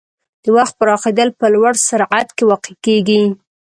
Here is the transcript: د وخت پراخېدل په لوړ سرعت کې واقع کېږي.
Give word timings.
د 0.43 0.45
وخت 0.57 0.73
پراخېدل 0.79 1.29
په 1.39 1.45
لوړ 1.53 1.73
سرعت 1.89 2.29
کې 2.35 2.43
واقع 2.49 2.73
کېږي. 2.85 3.23